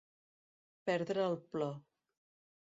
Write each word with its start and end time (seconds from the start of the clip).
Perdre 0.89 1.27
el 1.27 1.37
plor. 1.57 1.77